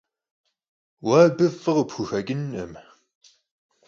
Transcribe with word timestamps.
Vue 1.05 1.21
abı 1.27 1.47
f'ı 1.61 1.71
khıpxuxeç'ınkhım. 1.75 2.71